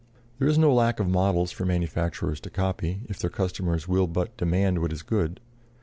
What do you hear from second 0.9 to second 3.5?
of models for manufacturers to copy, if their